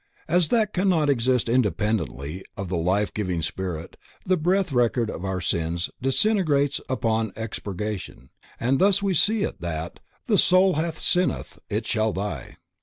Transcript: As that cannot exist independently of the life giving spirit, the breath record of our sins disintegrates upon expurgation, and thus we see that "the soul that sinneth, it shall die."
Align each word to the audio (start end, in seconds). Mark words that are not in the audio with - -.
As 0.27 0.47
that 0.47 0.73
cannot 0.73 1.11
exist 1.11 1.47
independently 1.47 2.43
of 2.57 2.69
the 2.69 2.75
life 2.75 3.13
giving 3.13 3.43
spirit, 3.43 3.97
the 4.25 4.35
breath 4.35 4.71
record 4.71 5.11
of 5.11 5.23
our 5.23 5.39
sins 5.39 5.91
disintegrates 6.01 6.81
upon 6.89 7.31
expurgation, 7.35 8.31
and 8.59 8.79
thus 8.79 9.03
we 9.03 9.13
see 9.13 9.45
that 9.45 9.99
"the 10.25 10.39
soul 10.39 10.73
that 10.73 10.95
sinneth, 10.95 11.59
it 11.69 11.85
shall 11.85 12.13
die." 12.13 12.57